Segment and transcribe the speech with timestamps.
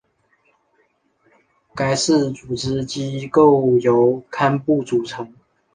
[1.75, 5.31] 该寺组织机构由堪布组成。